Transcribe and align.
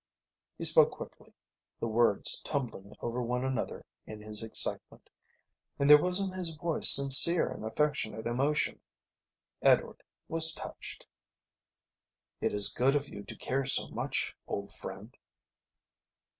He 0.57 0.63
spoke 0.63 0.89
quickly, 0.89 1.31
the 1.79 1.87
words 1.87 2.39
tumbling 2.39 2.95
over 3.01 3.21
one 3.21 3.45
another 3.45 3.85
in 4.07 4.19
his 4.19 4.41
excitement, 4.41 5.11
and 5.77 5.87
there 5.87 6.01
was 6.01 6.19
in 6.19 6.31
his 6.31 6.55
voice 6.55 6.89
sincere 6.89 7.49
and 7.51 7.63
affectionate 7.63 8.25
emotion. 8.25 8.79
Edward 9.61 10.01
was 10.27 10.53
touched. 10.55 11.05
"It 12.39 12.51
is 12.51 12.69
good 12.73 12.95
of 12.95 13.09
you 13.09 13.21
to 13.21 13.35
care 13.35 13.67
so 13.67 13.89
much, 13.89 14.35
old 14.47 14.73
friend." 14.73 15.15